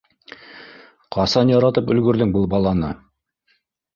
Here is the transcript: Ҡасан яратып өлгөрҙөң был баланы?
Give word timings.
Ҡасан 1.15 1.51
яратып 1.53 1.93
өлгөрҙөң 1.95 2.33
был 2.37 2.47
баланы? 2.55 2.89